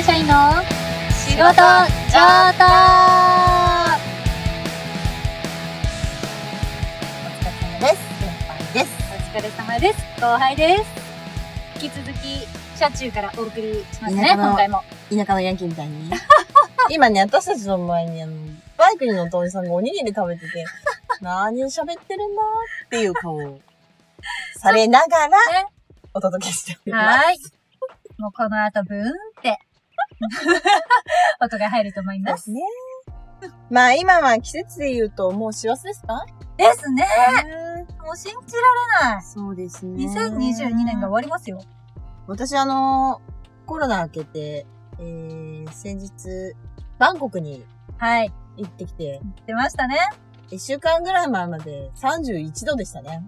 [0.00, 0.32] 会社員の
[1.12, 1.76] 仕事上等お
[7.36, 8.00] 疲れ様です。
[8.18, 8.96] 先輩です。
[9.12, 9.98] お疲れ様です。
[10.18, 10.84] 後輩です。
[11.84, 12.46] 引き続き、
[12.78, 14.82] 車中からお送りしますね、田舎の今回も。
[15.10, 16.10] 田舎のヤンキーみたいに。
[16.88, 18.32] 今ね、私たちの前にあの、
[18.78, 20.64] バイクに乗ったおじさんがおにぎり食べてて、
[21.20, 22.42] 何を喋ってるんだ
[22.86, 23.60] っていう顔を
[24.56, 25.66] されながらね、
[26.14, 27.18] お届けしております。
[27.18, 27.38] はーい。
[28.16, 29.58] もうこの後、ブーンって、
[31.40, 32.50] 音が入ると思います。
[32.50, 32.60] ね。
[33.70, 36.24] まあ今は季節で言うともう師走ですか？
[36.56, 37.04] ですね。
[38.04, 38.54] もう信じ
[39.00, 39.22] られない。
[39.22, 40.04] そうですね。
[40.06, 41.60] 2022年が終わりますよ。
[42.26, 43.20] 私あの、
[43.66, 44.66] コロナ明けて、
[44.98, 46.54] えー、先日、
[46.98, 47.64] バンコクに
[47.98, 48.32] はい。
[48.56, 49.96] 行ってきて、出ましたね。
[50.50, 53.22] 一週間ぐらい前まで31度でしたね。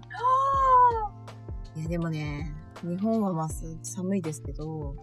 [1.76, 4.94] いや、でもね、日本はまあす寒いですけど、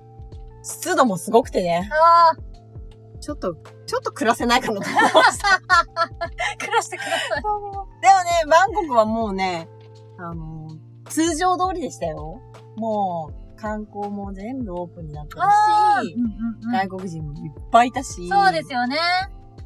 [0.63, 5.59] 湿度もすごくてね、ああ、ちょっと、ちょっと暮らせないかなと思いました。
[6.59, 7.41] 暮らしてください。
[7.41, 9.69] でもね、バンコクはもうね、
[10.17, 10.67] あの、
[11.05, 12.41] 通常通りでしたよ。
[12.77, 16.29] もう、観光も全部オープンになってるし、うんうん
[16.63, 18.97] うん外国人もいっぱいいたし、そうですよね。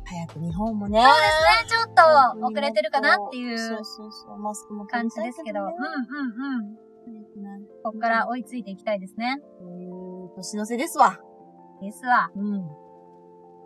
[0.06, 1.02] 早く日本もね。
[1.02, 1.84] そうですね。
[1.86, 1.94] ちょっ
[2.40, 5.62] と遅れてるかなっていそううそうそう、マスクも感じですけど。
[5.62, 6.84] うんうんうん。
[7.84, 9.40] ここから追いついていきたいですね。
[10.36, 10.42] うん。
[10.42, 11.20] 年の瀬ですわ。
[11.82, 12.30] ですわ。
[12.36, 12.68] うん。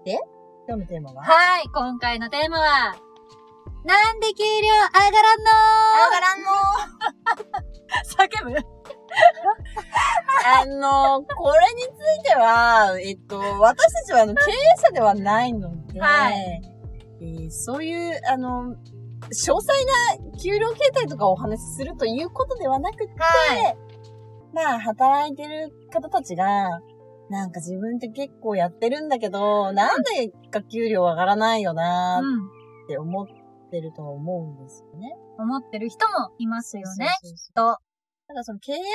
[0.04, 0.20] で？
[0.68, 1.24] 今日のテーマは？
[1.24, 1.70] はい。
[1.74, 2.96] 今回のテーマは、
[3.86, 5.52] なんで給料上がらんの
[6.06, 6.50] 上がらんの
[8.18, 8.68] 叫ぶ？
[10.46, 11.86] あの、これにつ
[12.20, 16.62] いては、えっと、私たちはあの経営者ではないので、はい
[17.22, 18.76] えーそういう、あの、詳
[19.32, 19.62] 細
[20.22, 23.78] な給料形態とかをお話しするということではなくて、はい。
[24.54, 26.82] まあ、働いてる方たちが、
[27.30, 32.46] なんか自分って結構やってるんだけど、なんでか給料上がらないよなうん。
[32.86, 33.28] って思っ
[33.70, 35.16] てるとは思うんですよね。
[35.38, 37.10] 思ってる人もいますよね。
[37.22, 37.78] そうそうそうと。
[38.28, 38.86] ただその経営者目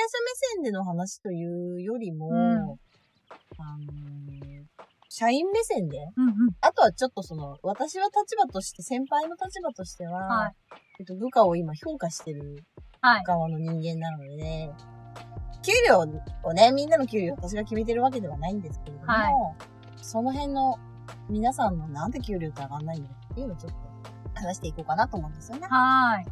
[0.55, 4.13] 線での話というよりも、うんあのー
[5.15, 6.33] 社員目線で、うんうん。
[6.59, 10.55] あとはちょっとその、私は立場として、先輩の立場としては、はい
[11.01, 12.63] えっと、部下を今評価してる
[12.99, 13.23] はい。
[13.23, 14.71] 側の人間なので、ね、
[15.63, 15.99] 給料
[16.43, 19.33] をね、みんなの給料私が決めてるわけではないんですけれども、はい
[20.01, 20.77] その辺の
[21.29, 23.77] 皆さんのなんで給料って上がんないのっていうのをちょっと
[24.33, 25.67] 話していこうかなと思うんですよね。
[25.69, 26.25] はい。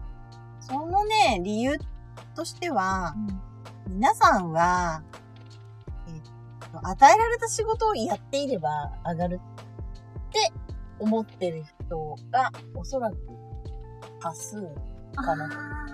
[0.59, 1.80] そのね、理由
[2.36, 3.52] としては、うん
[3.88, 5.03] 皆さんは、
[6.08, 8.69] えっと、与えられた仕事をやっていれば
[9.06, 9.40] 上がる
[10.30, 10.52] って
[11.00, 13.18] 思ってる人がおそらく
[14.22, 14.62] 多数
[15.13, 15.91] かなと。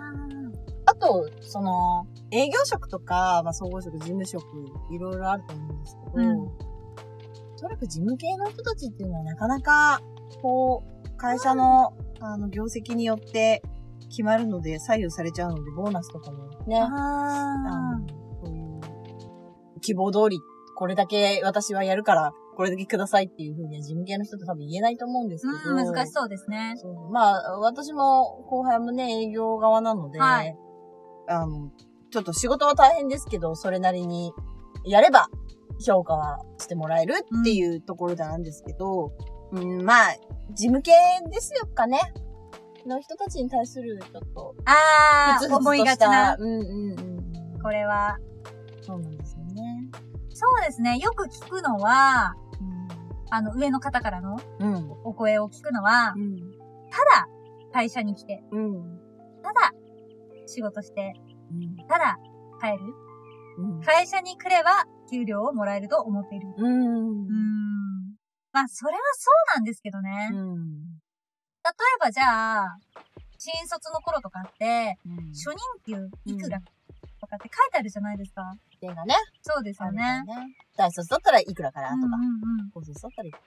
[0.98, 4.44] あと、その、営業職とか、まあ、総合職、事務職、
[4.92, 6.68] いろいろあると思うんですけど、うん
[7.58, 10.00] おそらく事務系の人たちっていうのはなかなか、
[10.44, 13.64] こう、会社の、あの、業績によって
[14.10, 16.88] 決まるので左右されちゃうので、ボーナスとかもね、あ
[18.44, 20.40] こういう、希望通り、
[20.76, 25.76] これだけ私はやるから、これだけくださいっていうふうには事務系の人って多分言えないと思うんですけど。
[25.76, 26.76] うん、難しそうですね。
[27.12, 30.56] まあ、私も後輩もね、営業側なので、はい
[31.28, 31.72] あの、
[32.10, 34.34] ちょっと仕事は大変ですけど、それなりに
[34.86, 35.30] やれば
[35.80, 39.12] 評価はしてもらえるっていうところなんですけど、
[39.52, 40.16] うん、まあ、
[40.52, 40.92] 事務系
[41.30, 42.00] ですよかね。
[42.86, 46.36] の人たちに対する、ちょっと、ああ、思いがちな。
[46.38, 47.62] うんうんうん。
[47.62, 48.18] これは。
[48.82, 49.90] そうなんですよね。
[50.30, 50.98] そうですね。
[50.98, 52.36] よく聞くのは、
[53.30, 54.74] あの、上の方からのうん。
[54.74, 54.92] うん。
[55.04, 56.38] お声を聞くのは、うん。
[56.90, 57.28] ただ、
[57.74, 59.00] 会社に来て、うん。
[59.44, 59.74] ただ、
[60.48, 61.14] 仕事して、
[61.88, 62.18] ただ、
[62.62, 62.94] 帰る。
[63.60, 63.82] うん。
[63.82, 66.48] 会社に来れば、給料をもらえると思っている。
[66.58, 67.28] うん。
[68.52, 70.30] まあ、それはそうなんですけどね。
[70.32, 71.00] 例えうん。
[72.00, 72.78] ばじゃあ、
[73.38, 75.16] 新卒の頃とかって、うん。
[75.34, 76.60] 初任給いくら
[77.22, 78.54] とかって書いてあるじゃないですか。
[78.80, 79.16] 点がね。
[79.42, 80.24] そうですよね。
[80.76, 82.60] 大卒だったらいくらからとかうんうん。
[82.62, 82.72] うん。
[82.72, 83.38] 高卒だったらいく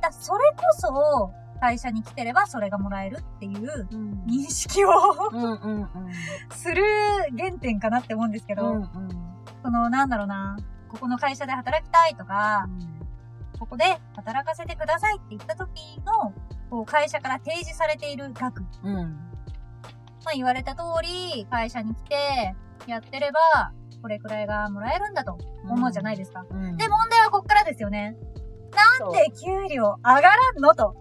[0.00, 3.86] だそれこそ、会社に来てればそれがもらえるっていう
[4.26, 4.90] 認識を
[5.32, 5.88] うんうんうん。
[6.52, 6.84] する
[7.36, 8.88] 原点かなって思うんですけど、うんうん。
[9.62, 10.56] その、なんだろうな、
[10.88, 12.68] ここの会社で働きたいとか、
[13.58, 13.84] ここで
[14.16, 16.32] 働かせてくださいって言った時の、
[16.70, 18.64] こう、会社から提示されている額。
[18.82, 18.94] うん。
[20.24, 22.54] まあ言われた通り、会社に来て、
[22.86, 23.72] やってれば、
[24.02, 26.44] これくらいがもらえるんだと思うじゃないですか。
[26.50, 26.76] うん。
[26.76, 28.16] で、問題はこっからですよね。
[28.98, 30.94] そうで、給料上がらんのと。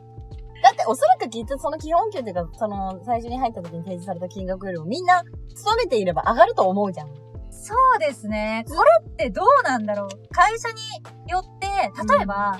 [0.63, 5.21] だっておそらくきっとその基本給っていうか、その最初に入った時に提示された金額よりもみんな
[5.53, 7.07] 勤めていれば上がると思うじゃん。
[7.51, 8.63] そうですね。
[8.67, 11.67] これってどうなんだろう会社によって
[12.15, 12.57] 例えば、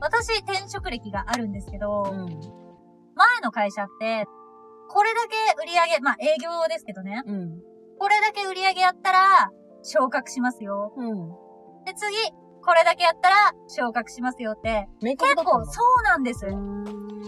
[0.00, 2.26] 私転職歴があるんですけど、うん。
[3.16, 4.24] 前の会社って、
[4.88, 7.60] これだけ売り上げ、まあ営業ですけどね、うん。
[7.98, 9.50] これだけ売り上げやったら、
[9.82, 10.92] 昇格しますよ。
[10.96, 11.28] うん。
[11.84, 12.16] で、次、
[12.64, 13.36] これだけやったら、
[13.68, 16.46] 昇格しますよって、明結構そうなんです。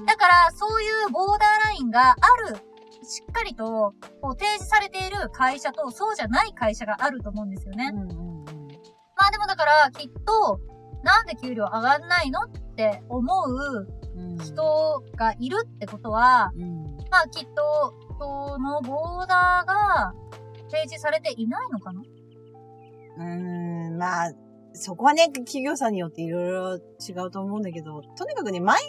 [0.07, 2.15] だから、そういうボーダーラインがあ
[2.51, 2.57] る、
[3.03, 7.91] しっかりと、こう提示されている会社と、そうじゃない会社があると思うんですよね。
[7.93, 8.45] うんうんうん。
[9.17, 10.61] まあでもだから、きっと、
[11.03, 13.87] なんで給料上がんないのって思う
[14.17, 16.97] うん人がいるってことは、うん。
[17.11, 20.13] まあきっと、そのボーダーが
[20.71, 22.03] 提示されていないのかな？
[23.17, 23.25] うー
[23.95, 24.33] ん、まあ、
[24.73, 28.89] そこはね、企業さんによっていろいろ違うと思うんだけど、とにかくね、毎日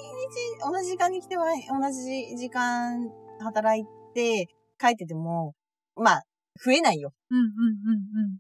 [0.64, 4.48] 同じ時間に来ては、同じ時間働いて、
[4.80, 5.54] 帰ってても、
[5.96, 6.24] まあ、
[6.64, 7.14] 増えないよ。
[7.30, 7.54] うんうんうん
[8.24, 8.38] うん。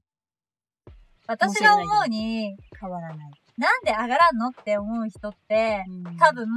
[1.27, 3.31] 私が思うに、変わらない。
[3.57, 5.85] なんで上がらんのって思う人って、
[6.19, 6.47] 多分、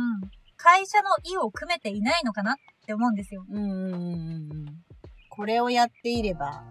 [0.56, 2.56] 会社の意を組めていないのかなっ
[2.86, 3.44] て思うんですよ。
[3.48, 4.64] うんうんうんうんうん。
[5.28, 6.64] これをやっていれば、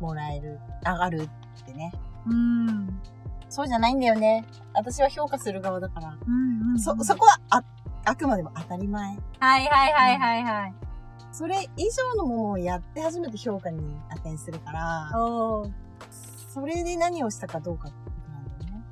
[0.00, 1.28] もらえる、上がる
[1.62, 1.92] ってね。
[2.26, 3.00] うん。
[3.48, 4.44] そうじゃないんだよね。
[4.74, 6.18] 私は評価する側だから。
[6.26, 6.78] うんうん。
[6.78, 7.62] そ、そこは、あ、
[8.04, 9.16] あくまでも当たり前。
[9.40, 10.74] はいはいはいはいはい。
[11.32, 15.10] それ以上のものをやって初めて評価に値するから。
[15.12, 18.84] それで何をしたかどうかってことなんだよね。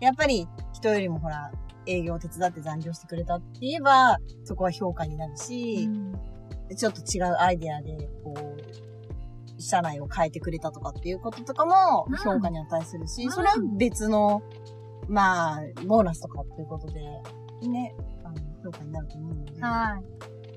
[0.00, 1.52] やっぱり、人よりもほら、
[1.86, 5.88] 営業を手伝って残業してくれたって言えば、そこは評価になるし、
[6.76, 7.96] ちょっと違うアイデアで、
[9.58, 14.42] 社内を変えてくれたとかっていうこととかもうん評価に値するし、うんそれは別の、
[15.08, 17.00] まあ、ボーナスとかっていうことで、
[17.68, 17.94] ね、
[18.24, 20.00] あの、評価になると思うので、は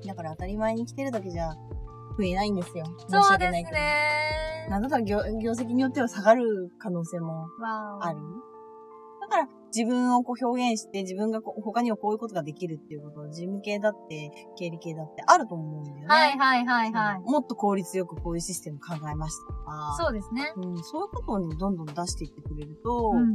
[0.02, 0.06] い。
[0.06, 1.54] だから当たり前に来てるだけじゃ
[2.18, 2.84] 増えないんですよ。
[2.84, 3.76] 申しそうです訳ないけど。
[3.76, 4.30] ね
[4.68, 8.18] なんだったら業業績によっては下がる可能性もある。
[9.20, 16.06] だから自分をこう表現して自分がこう他にはこういうことができるっていうことを事務系だって経理系だってあると思うんだよね。
[16.06, 17.20] はいはいはいはい。
[17.20, 19.96] もっと効率よくこういうシステム考えましたとか。
[19.98, 20.52] そうですね。
[20.56, 23.34] うん、そういうことをね、どんどん出していってくれると、うん。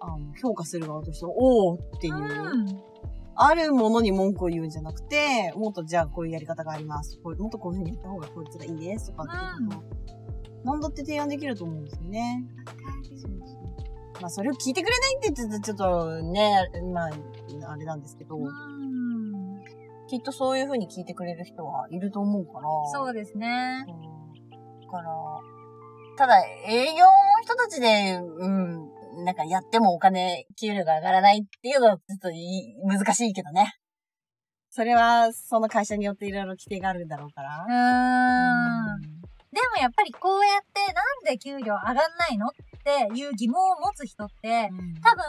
[0.00, 2.82] あの評価する側としては、おーっていう、うん。
[3.40, 7.20] あるものに文句を言うんじゃなくて、もっとじゃあこういうやり方があります。
[7.22, 9.98] こうもっとこういうふうにやった方が効率がいいですとかっていうことを、
[10.64, 12.44] 何だって提案できると思うんですよね。
[14.20, 16.50] まあそれを聞いてくれないって言ってちょっとね、
[16.92, 19.62] まあ、あれなんですけど、うん。
[20.08, 22.68] きっとそういうふうに聞いてくれる人はいると思うから。
[22.92, 23.84] そうですね。
[23.86, 23.98] そう
[24.82, 25.10] だから、
[26.16, 27.12] ただ営業の
[27.42, 33.74] 人たちで、うん、なんかやってもお金、給料が上がらないっていうのはちょっといい難しいけどね。
[34.70, 37.66] それは、その会社によっていろいろ規定があるんだろうから。
[37.68, 39.18] うーん。
[39.50, 42.50] でもやっぱりこうやってなんで給料上がんないのっ
[42.88, 44.94] ていう疑問を持つ人って、うん。
[45.00, 45.24] 多分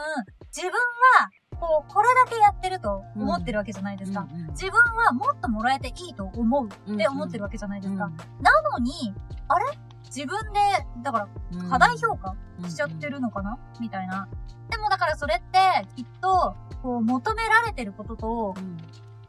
[0.48, 1.30] 自分は
[1.60, 4.26] こう、これだけやってると思ってるわけじゃないですか。
[4.32, 8.06] うんうん自分はもっともらえていいと思うって思ってるわけじゃないですか。
[8.06, 8.16] うん。
[8.42, 9.14] なのに、
[9.48, 9.78] あれ？
[10.04, 10.60] 自分で、
[11.02, 11.70] だからうん。
[11.70, 12.34] 過大評価
[12.68, 13.58] しちゃってるのかな？
[13.80, 14.28] みたいな。
[14.70, 18.78] でもだからそれって、きっと、こう、求められてることと、うん。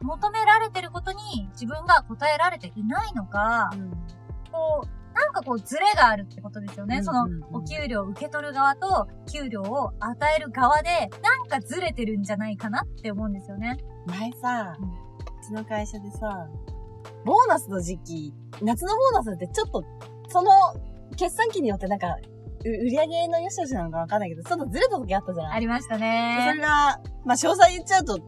[0.02, 3.72] 求められてることに自分が答えられていないのか、
[4.52, 6.98] こう、なんかこう、ズレがあるってことですよね。
[6.98, 10.90] うんそのお給料を受け取る側と、給料を与える側で、
[11.22, 13.78] なんかずれてるんじゃないかなって思うんですよね。
[14.08, 16.48] 前さ、うんうちの会社でさ、
[17.26, 19.84] ボーナスの時期、夏のボーナスってちょっと、
[20.30, 20.52] その、
[21.18, 22.08] 決算期によってなんか、
[22.64, 25.54] う売り上げの良し悪しなのかわかんないけど、ちょっとずれた時あったじゃない？
[25.58, 26.62] ありましたでそねれ。
[26.62, 28.22] が、まあ、詳細言っちゃうと、5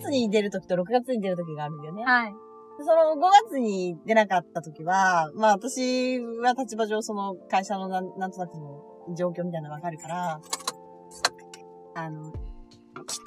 [0.00, 2.04] 月に出る時と6月に出る時があるんだよね。
[2.04, 2.34] はい。
[2.78, 10.40] でその5月に出なかった時は、まあ私は立場上その会社のなんなんとなくの状況みたいなのわかるから、
[11.94, 12.38] あの、きっ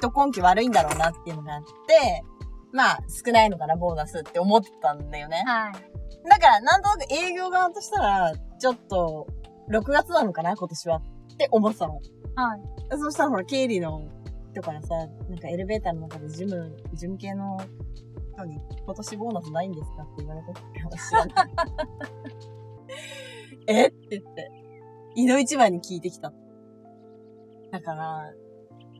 [0.01, 2.23] と今期悪いんだろうなっていうのがあって、
[2.71, 5.43] まあ少ないのかな、ボーナスって思ってたんだよね。
[5.45, 5.73] はい。
[6.29, 9.27] だからなんとなく営業側としたら、ちょっと
[9.71, 11.93] 6月なのかな、今年はって思ってたの。
[11.93, 12.61] はい。
[12.97, 14.07] そしたらほら、経理の
[14.51, 14.95] 人からさ、
[15.29, 17.57] なんかエレベーターの中で事務、事務系の
[18.43, 21.15] 人に、今年ボーナスないんですかって言われたって話
[23.67, 23.87] え？
[23.87, 24.51] って言って、
[25.15, 26.33] 胃の一番に聞いてきた。
[27.71, 28.33] だから、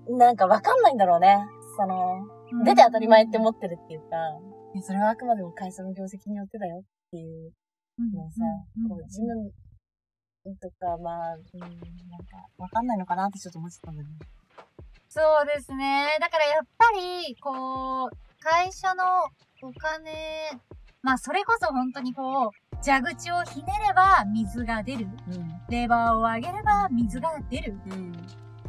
[0.10, 1.40] なんかわかんないんだろうね。
[1.78, 2.28] その、
[2.66, 4.16] 出て当たり前って思ってるっていうか、
[4.84, 7.52] それはあくまでも会社の業績によってだよっていう
[8.00, 8.44] うんのをさ、
[8.78, 9.52] うんこう事務
[10.62, 11.70] とか、まあ、うん、なん
[12.26, 14.16] か、わかんないのかなってちょっと思ってたんだけど。
[15.10, 16.18] そうですね。
[16.20, 18.10] だからやっぱり、こう、
[18.42, 19.04] 会社の
[19.62, 20.60] お金、
[21.02, 22.52] まあそれこそ本当にこう、
[22.86, 25.08] 蛇口をひねれば水が出る。
[25.28, 25.62] うん。
[25.70, 27.80] レバーを上げれば水が出る。
[27.88, 28.12] うん。
[28.12, 28.16] っ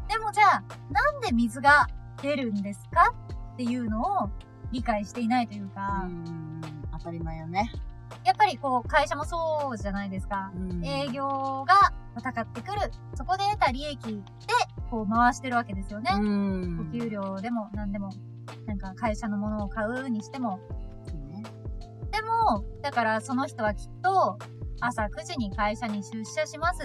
[0.08, 1.86] でもじゃあ、なんで水が
[2.22, 3.14] 出るんですか？
[3.54, 4.30] っていうのを
[4.72, 6.62] 理解していないというか、うん。
[6.92, 7.70] 当たり前よね。
[8.24, 10.50] やっぱりこう、会社もそうじゃないですか。
[10.54, 12.80] うん営業が戦ってくる。
[13.14, 14.12] そこで得た利益で、
[14.90, 16.10] こう回してるわけですよね。
[16.14, 16.88] うん。
[16.88, 18.10] お給料でも何でも、
[18.66, 20.60] なんか会社のものを買うにしても。
[21.06, 21.42] そうね
[22.10, 24.38] でも、だからその人はきっと、
[24.80, 26.82] 朝9時に会社に出社します。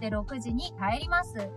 [0.00, 1.34] で、6時に帰ります。
[1.34, 1.50] で、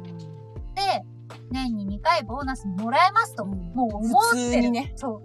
[1.51, 4.43] 年に2回ボーナスもらえますと、うんもう思ってる。
[4.43, 5.21] 普通にねそ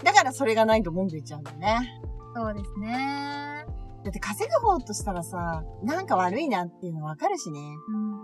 [0.00, 0.04] う。
[0.04, 2.00] だからそれがないと文句言っちゃうんだよね。
[2.34, 3.64] そうですね。
[4.04, 7.60] だって稼ぐ方としたらさ、なんか悪いなっていうのわかるしね。
[7.88, 8.19] うん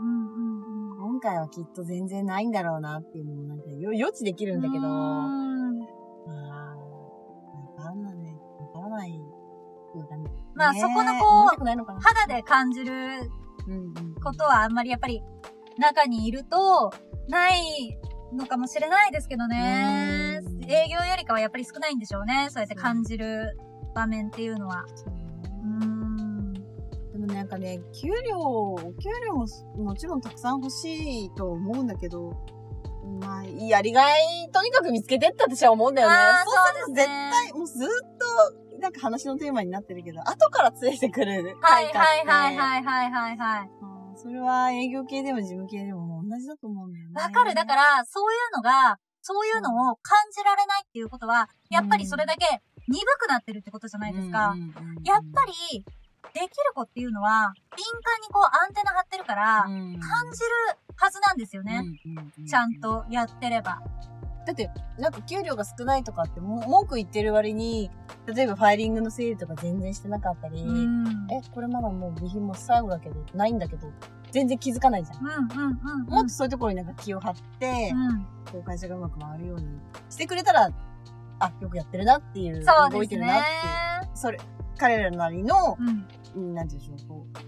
[1.27, 5.83] 回はきっと全然ないんだろうなっていうのもなんかよ予知できるんだけど、うまん
[6.29, 6.77] あ、
[7.77, 8.37] わかんないね。
[8.75, 9.21] わからない。
[10.55, 13.31] まあねそこのこう肌で感じる
[14.23, 15.23] ことはあんまりやっぱり
[15.79, 16.93] 中にいると
[17.29, 17.99] ない
[18.35, 20.51] のかもしれないですけどねう。
[20.51, 22.49] ん営業よりかはやっぱり少ないんでしょうね。
[22.51, 23.57] そうやって感じる
[23.95, 24.85] 場面っていうのは。
[27.17, 29.47] でもなんかね、給料、お給料も
[29.77, 32.33] もちろんたくさん欲しいと思うんだけど、
[33.23, 36.17] まあ、やりがい、とにかく見つけてって私は思うんだよね。
[36.45, 37.89] そうすると絶対、もうずっ
[38.75, 41.85] と、なんか話のテーマになってるけど、後からついてくるはい。
[41.87, 43.71] はいはいはいはいはいはい。
[43.81, 47.15] うんそれは営業系でも事務系でももう同じだと思うんだよね。
[47.21, 47.55] わかる。
[47.55, 54.57] だから、そういうのが、そういうのを感じられないっていうことは、やっぱりそれだけ鈍くなってるってことじゃないですか。
[55.05, 55.85] やっぱり、
[56.37, 61.83] できる子っていうのは、敏感にこうアンテナ張ってるから、うん感じるはずなんですよね。
[62.47, 63.81] ちゃんとやってれば。
[64.47, 67.91] だって、なんか給料が少ないとかっても文句言ってる割に、
[68.27, 71.27] 例えばファイリングの整理とか全然してなかったり、うん。
[71.33, 73.91] え、これまだもう備品も最後だけど、ないんだけど、
[74.31, 75.19] 全然気づかないじゃん。
[75.19, 76.07] うんうんうん。
[76.07, 78.27] もっとそういうところになんか気を張って、うん。
[78.53, 79.67] こう会社がうまく回るように
[80.11, 80.71] してくれたら、
[81.39, 83.43] あ、よくやってるなっていう、そうですね動いてるなっ
[84.03, 84.17] ていう。
[84.17, 84.39] それ、
[84.79, 86.07] 彼らなりの、うん。
[86.37, 87.39] うんなんていうんでしょう、こう、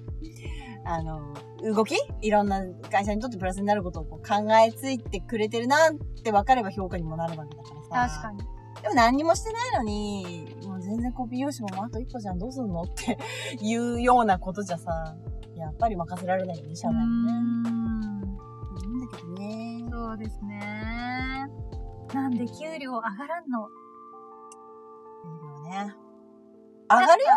[0.84, 1.34] あの、
[1.74, 8.20] 動きいろんな会社にとってプラスになることをこう考えついてくれてるなって分かれば評価にもなるわけだからさ。
[8.20, 8.58] 確かに。
[8.82, 13.18] でも何にもしてないのに、もう全然コピー用紙もあと一個じゃん、どうすんのって
[13.60, 15.16] いうようなことじゃさ、
[15.56, 17.32] やっぱり任せられないよね、社内にね。
[17.32, 18.22] うなん
[19.10, 19.90] だけどねん。。
[19.90, 20.60] そうですね。
[22.14, 23.68] なんで給料上がらんの？
[25.24, 25.94] いいよね。
[26.90, 27.28] 上がるよ？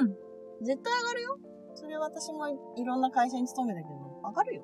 [0.00, 0.64] うん。
[0.64, 1.38] 絶対上がるよ。
[1.74, 3.94] それは私もいろんな会社に勤めたけど、
[4.24, 4.62] 上がるよ。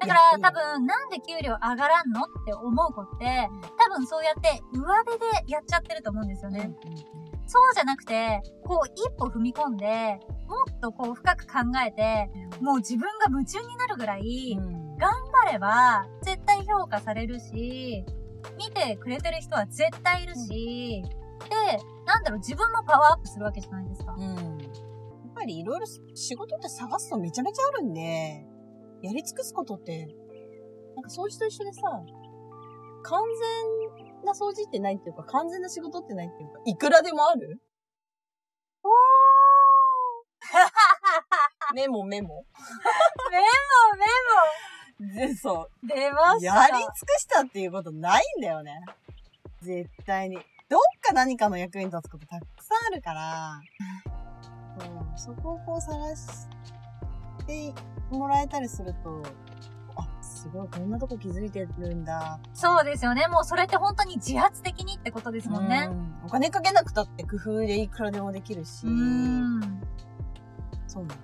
[0.00, 6.72] だからいや多分、なんで給料上がらんのって思う子って、多分そうやって上辺でやっちゃってると思うんですよね。
[7.46, 12.30] そうじゃなくて、こう一歩踏み込んで、もっとこう深く考えて、
[12.62, 15.10] もう自分が夢中になるぐらい、うん頑
[15.46, 18.04] 張れば絶対評価されるし、
[18.56, 21.02] 見てくれてる人は絶対いるし、
[21.48, 24.14] で、なんだろう、自分もパワーアップするわけじゃないですか。
[24.16, 24.24] うん。
[24.26, 28.44] やっぱりいろいろ仕事って探すとめちゃめちゃあるんで、
[29.02, 30.06] やり尽くすことって、
[30.94, 31.82] なんか掃除と一緒でさ、
[33.02, 37.62] 完全な掃除ってないっていうか、完全な仕事ってないっていうか、いくらでもある？
[38.82, 38.88] お
[41.74, 42.28] メモ メモ。
[43.30, 43.44] メモ
[43.96, 44.06] メ
[45.00, 45.86] で、そう。
[45.86, 46.54] モ出ました。
[46.54, 48.84] やり尽くしたっていうことないんだよね。
[49.62, 50.36] 絶対に。
[50.68, 53.60] どっか何かの役に立つことたくさんあるから、
[55.16, 56.46] そうそこをこう探し
[57.46, 57.74] て
[58.10, 59.22] もらえたりすると、
[59.96, 62.38] あ、すごい、こんなとこ気づいてるんだ。
[62.54, 63.26] そうですよね。
[63.26, 65.88] もうそれって本当に自発的にってことですもんね。
[65.90, 69.82] うんお金かけなくたって工夫でいくらでもできるし、うーん。
[70.86, 71.20] そうなの。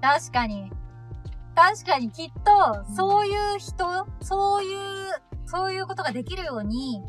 [0.00, 0.72] 確かに。
[1.56, 5.08] 確かにきっと、そういう人、そういう、
[5.46, 7.02] そういうことができるように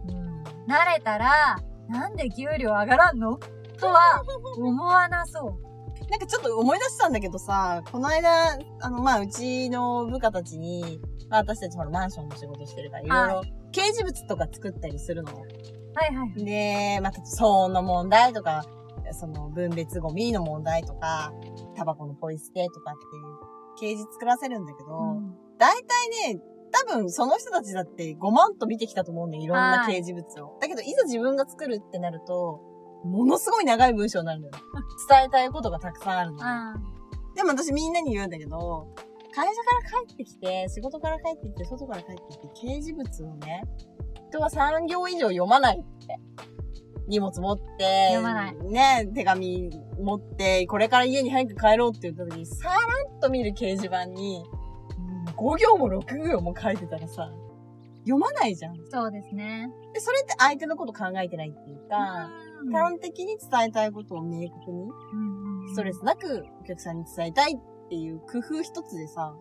[0.68, 1.58] なれたら、
[1.90, 3.38] なんで給料上がらんの？
[3.78, 4.24] とは
[4.58, 5.68] 思わなそう。
[6.10, 13.42] なんかちょっと思い出したんだけどさ、この間、あの、まあ、うちの部下たちに、まあ、私たちほらマンションの仕事してるから、いろいろ
[13.74, 15.34] 掲示物とか作ったりするの。
[15.34, 15.42] は
[16.08, 16.46] いはい。
[16.46, 18.64] で、また騒音の問題とか、
[19.12, 21.34] その分別ゴミの問題とか、
[21.76, 26.40] タバコのポイ捨てとかっていう掲示作らせるんだけど、うん大体ね、
[26.72, 30.58] 多分その人たちだって5万と見てきたと思うんだよ、いろんなはい掲示物を。
[30.62, 32.62] だけど、いざ自分が作るってなると、
[33.04, 34.54] ものすごい長い文章になるのよ。
[35.10, 36.38] 伝えたいことがたくさんあるの。
[36.42, 36.76] あ
[37.36, 38.88] でも私みんなに言うんだけど、
[39.34, 43.64] 会社から帰ってきて、仕事から帰ってきて、外から帰ってきて、掲示物をね、
[44.30, 46.20] 人は3行以上読まないって。
[47.08, 54.44] 荷物持って、読まないね、手紙持って、これから家に早く帰ろうって言った時に、さらっと見る掲示板に、
[55.38, 57.32] もう5行も6行も書いてたらさ、
[58.08, 58.76] 読まないじゃん。
[58.90, 59.70] そうですね。
[59.94, 64.90] で、それって相手のこと考えてないっていうか、うん端的に伝えたいことを明確に、
[65.70, 69.36] ストレスなくお客さんに伝えたいっていう工夫一つでさ、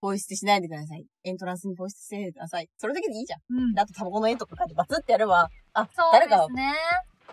[0.00, 1.06] ポイ捨てしないでください。
[1.24, 2.68] エントランスにポイ捨てしないでください。
[2.76, 3.40] それだけでいいじゃん。
[3.48, 5.48] うんであとタバコの絵とか書いてバツってやれば、
[5.78, 6.72] あ、そう誰かですね。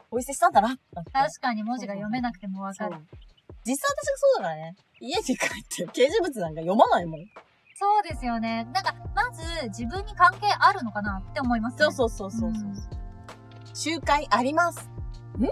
[0.10, 0.78] ポイ捨てしたんだな。
[1.14, 2.98] 確かに文字が読めなくてもわかる。
[3.66, 4.76] 実際私がそうだからね。
[5.00, 7.22] 家に帰って掲示物なんか読まないもん。
[7.76, 8.68] そうですよね。
[8.74, 11.86] なんか、まず自分に関係あるのかなって思いますね。
[11.86, 12.74] そうそうそうそうそう。
[13.74, 14.90] 集会あります。
[15.38, 15.48] ん？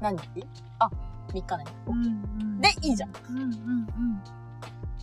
[0.00, 0.46] 何日？
[0.78, 0.90] あ、
[1.30, 1.64] 3日ね。
[1.86, 2.08] うんう
[2.44, 2.60] ん。
[2.60, 3.10] で、いいじゃん。
[3.30, 4.22] うんうんうん。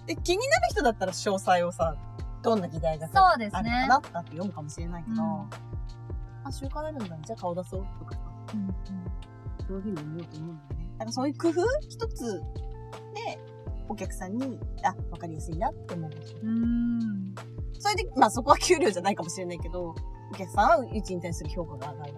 [0.06, 1.96] で、気になる人だったら詳細をさ、
[2.44, 5.50] どんな議題がさ、そうですねあるかなって読むかもしれないけど、うん
[6.44, 7.22] あ、集会あるんだね。
[7.26, 8.22] じゃあ顔出そうとかさ、
[8.54, 8.76] うんうん
[9.66, 10.90] そういうふうに思うと思うんだよね。
[10.94, 12.44] だからそういう工夫一つで、
[13.88, 16.40] お客さんに、あ、わかりやすいなって思うんですよ。
[16.44, 17.36] うーん。
[17.80, 19.96] それで、まあそこは給料じゃないかもしれないけど、
[20.32, 22.14] お客さんはうちに対する評価が上がる。
[22.14, 22.18] うん。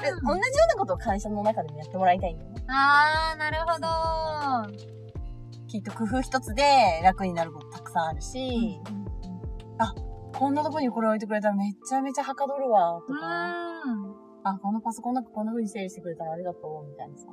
[0.00, 2.64] 同じようなことを会社の中でもやってもらいたいんだよね。
[2.68, 4.90] あー、なるほど。
[5.66, 8.80] きっと工夫一つで楽になることたくさんあるし、
[10.32, 14.14] こんなとこにこれ置いてくれたらめちゃめちゃはかどるわ、とうか、ん。
[14.44, 17.26] あ、このパソコンなんかこんな風に整理してくれたらありがとう、みたいなさ。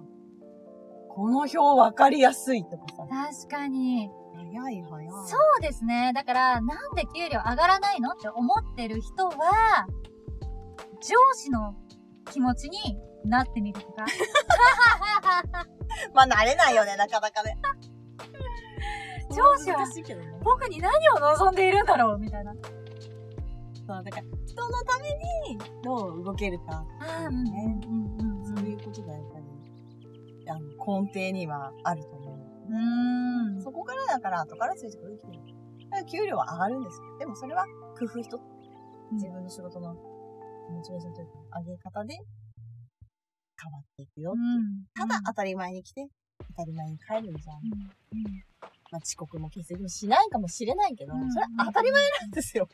[1.09, 3.07] この表わかりやすいとかさ。
[3.09, 4.09] 確かに。
[4.35, 5.07] 早い早い。
[5.27, 6.11] そうですね。
[6.13, 9.87] だから、なんで給料上がらないのって思ってる人は、
[11.01, 11.75] 上司の
[12.31, 14.05] 気持ちになってみるとか。
[16.13, 17.57] まあ慣れないよね、なかなかね。
[19.31, 19.85] 上司は。
[20.43, 22.53] 僕に何を望んでいるんだろうみたいな。
[23.87, 25.09] そう、だから人のため
[25.53, 26.85] にどう動けるか。
[26.99, 29.45] あーうんねうんうんうんそういうことがやっぱり、
[30.49, 32.37] あの、根底にはあると思う。
[32.69, 33.61] うーん。
[33.63, 35.39] そこからだから後からついてくる給料。
[35.39, 37.17] だから給料は上がるんですよ。
[37.19, 37.65] でもそれは
[37.97, 38.41] 工夫一つ。
[39.13, 42.15] 自分の仕事のモチベーションというか、上げ方で
[43.61, 44.33] 変わっていくよ。
[44.33, 44.83] うん。
[44.93, 46.07] ただ当たり前に来て、
[46.49, 47.57] 当たり前に帰るんじゃん。
[47.57, 48.43] うんうん
[48.89, 52.69] まあ遅刻も欠席もしないかもしれないけど、うんそれは当たり前なんですよ。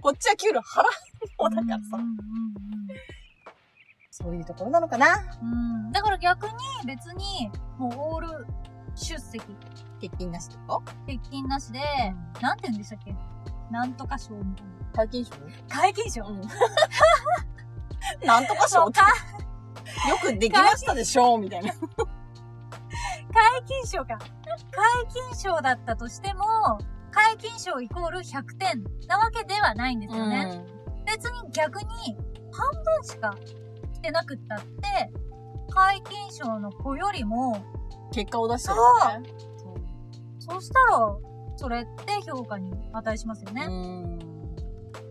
[0.00, 1.50] こっちは給料払う。
[1.50, 1.98] のだからさ。
[4.10, 5.06] そういうところなのかな。
[5.42, 5.52] うん。
[5.86, 6.52] うんだから逆に
[6.86, 8.46] 別に、もうオール
[8.94, 9.40] 出席、
[10.00, 11.80] 欠勤なしとか欠勤なしで、
[12.40, 13.14] なんて言うんでしたっけ？
[13.70, 14.72] なんとか賞みたいな。
[14.94, 15.32] 解禁賞？
[15.68, 16.26] 解禁賞。
[16.26, 16.40] うん。
[18.26, 19.06] なんとか賞か、
[20.08, 21.36] よくできましたでしょ？
[21.36, 21.72] うみたいな。
[21.72, 21.80] 解
[23.66, 24.18] 禁賞か。
[24.18, 24.28] 解
[25.30, 26.78] 禁賞だったとしても、
[27.12, 30.64] 解禁賞イコール100点なわけではないんですよね。
[31.06, 32.16] 別に逆に
[32.50, 33.34] 半分しか
[33.94, 35.12] 来てなくったって、
[35.70, 37.62] 解禁賞の子よりも、
[38.12, 39.30] 結果を出してるよね。
[40.38, 41.16] そしたら、
[41.56, 43.66] それって評価に値しますよね。
[43.66, 44.18] うん。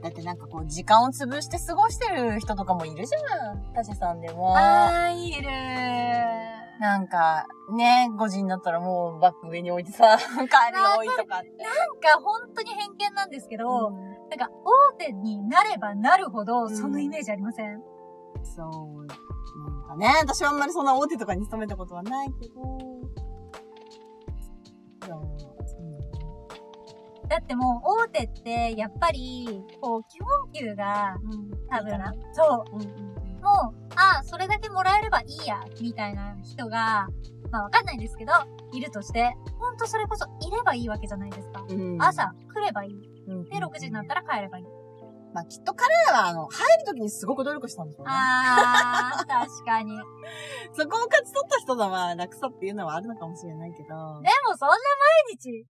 [0.01, 3.73] だってなんかこう、時間を潰して過ごしてる人とかもいるじゃん。
[3.73, 4.57] 他社さんでも。
[4.57, 5.49] あー、いる
[6.81, 7.45] なんか、
[7.77, 10.47] ね、5時になったらもうバッグ上に置いてさ、 帰り
[10.81, 11.49] が多いとかって。
[11.63, 17.83] なんか本当に偏見なんですけど、なんか大手になればなるほど、うんそのイメージありません、
[18.43, 19.05] そう。
[19.05, 22.55] なんかね、私はあんまりそんな大手とかに勤めたことはないけど。
[25.05, 31.51] そう、そうだってもう大手ってやっぱり、こう基本給がうん。
[31.69, 32.11] 多分な。
[32.33, 33.10] そう、うんうん
[33.41, 37.07] もう、あそれだけもらえればいいや、みたいな人が、
[37.51, 38.33] まあわかんないですけど、
[38.71, 41.65] いるとして、ほんとそれこそいればいいわけじゃないですか。
[41.67, 42.01] うん。
[42.01, 43.11] 朝来ればいい。
[43.27, 44.65] うん、で、6時になったら帰ればいい。
[45.33, 48.11] まあきっと彼らはあの、入るときにすごく努力したんでしょうね。
[48.13, 49.95] あー、確かに。
[49.95, 50.05] で も
[50.73, 53.89] そこを勝ち取った人のまあ楽さっていうのはあるのかもしれないけど。
[53.89, 55.65] そんな毎日、楽しいで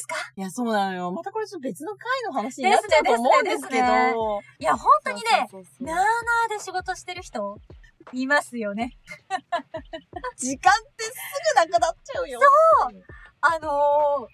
[0.00, 0.14] すか？
[0.36, 1.12] いや、そうなのよ。
[1.12, 3.82] またこれちょっと別の回の話になっちゃうと思うんですけど。
[3.82, 4.14] ねね
[4.58, 7.58] いや、本当にね、そうそうそうなーなーで仕事してる人、
[8.12, 8.96] いますよね。
[10.36, 11.12] 時間ってす
[11.54, 12.40] ぐなくなっちゃうよ。
[12.40, 13.02] そう
[13.42, 14.26] あの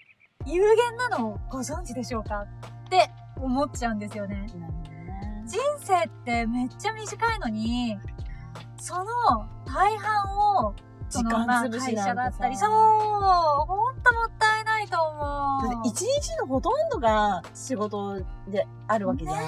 [0.45, 2.45] ー、有限なのご存知でしょうか？
[2.85, 3.09] って
[3.41, 4.47] 思っちゃうんですよね。
[5.45, 7.97] 人生ってめっちゃ短いのに、
[8.77, 9.05] その
[9.65, 10.73] 大半を、
[11.09, 15.87] そ時間のま会社だったり、そう、ほんともったいないとだ思う。
[15.87, 19.37] 一日のほとんどが仕事であるわけじゃん。
[19.37, 19.43] ね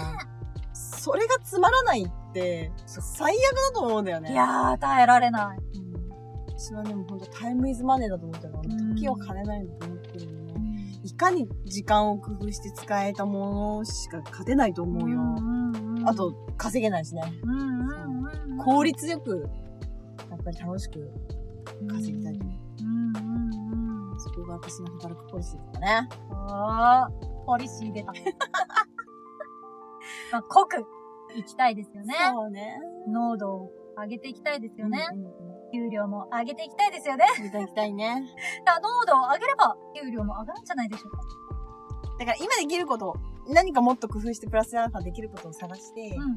[0.74, 4.32] それがつまらないって、最悪だと思うんだよね。
[4.32, 5.58] いやー、耐えられない。
[5.58, 5.94] うん
[6.64, 8.54] 私はでも本当タイムイズマネーだと思ってる
[8.96, 9.94] 時を金ないんだと。
[11.14, 15.22] いかに時間を工夫して使えたものしか勝てないと思うよ。
[15.22, 17.22] んあ、と、稼げないしね。
[17.44, 17.66] うんうんうん
[18.54, 19.48] うん、効率よく、
[20.32, 21.08] やっぱり楽しく
[21.88, 22.56] 稼ぎたいと思う。
[22.82, 24.20] うんうんうん。
[24.20, 26.10] そここが私の働くポリシーですかね。
[26.32, 27.08] おー、
[27.46, 28.12] ポリシー出た。
[30.32, 30.84] まあ、濃く
[31.36, 32.16] 行きたいですよね。
[32.34, 32.80] そうね。
[33.08, 35.06] 濃度を上げていきたいですよね。
[35.14, 37.26] うんうんうん給料も上げていきたいですよね。
[37.44, 38.24] いただきたいね。
[38.64, 41.18] だから濃度を上げれば、給料も上がるんじゃないでしょうか。
[42.20, 43.16] だから今できること、
[43.50, 46.30] 何かもっと工夫してプラスアルファできることを探して、うんうん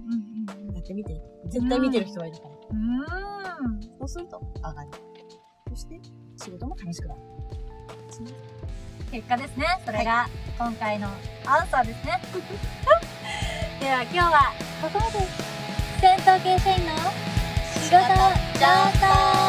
[0.69, 1.21] うんやってみて。
[1.49, 2.51] 絶対見てる人はいるから。
[2.71, 3.83] うん。
[3.99, 4.89] そうすると上がる。
[5.69, 6.01] そして、
[6.37, 7.21] 仕事も楽しくなる。
[9.13, 9.67] 結果ですね。
[9.85, 10.27] それが、
[10.59, 11.09] 今回の
[11.45, 12.21] アンサーですね。
[13.81, 15.19] では今日は、ここまで。
[16.01, 17.36] 戦闘系社員の
[17.89, 17.99] 仕事
[18.59, 19.46] 上等